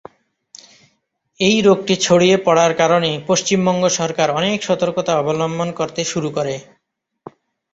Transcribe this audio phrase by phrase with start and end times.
[1.39, 6.55] এই রোগটি ছড়িয়ে পড়ার কারণে পশ্চিমবঙ্গ সরকার অনেক সতর্কতা অবলম্বন করতে শুরু করে।